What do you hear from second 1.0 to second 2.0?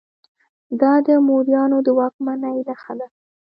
د موریانو د